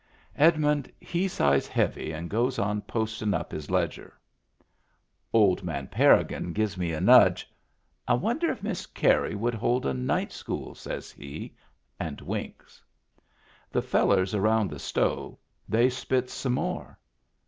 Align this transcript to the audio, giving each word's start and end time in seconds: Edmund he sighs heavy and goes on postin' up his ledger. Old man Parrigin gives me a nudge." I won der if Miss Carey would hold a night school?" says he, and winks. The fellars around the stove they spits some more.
Edmund 0.35 0.91
he 0.99 1.27
sighs 1.27 1.67
heavy 1.67 2.11
and 2.11 2.27
goes 2.27 2.57
on 2.57 2.81
postin' 2.81 3.35
up 3.35 3.51
his 3.51 3.69
ledger. 3.69 4.17
Old 5.31 5.63
man 5.63 5.85
Parrigin 5.89 6.53
gives 6.53 6.75
me 6.75 6.91
a 6.91 6.99
nudge." 6.99 7.47
I 8.07 8.15
won 8.15 8.39
der 8.39 8.49
if 8.49 8.63
Miss 8.63 8.87
Carey 8.87 9.35
would 9.35 9.53
hold 9.53 9.85
a 9.85 9.93
night 9.93 10.31
school?" 10.31 10.73
says 10.87 11.11
he, 11.11 11.55
and 11.99 12.19
winks. 12.19 12.83
The 13.71 13.83
fellars 13.83 14.33
around 14.33 14.71
the 14.71 14.79
stove 14.79 15.37
they 15.69 15.87
spits 15.87 16.33
some 16.33 16.53
more. 16.53 16.97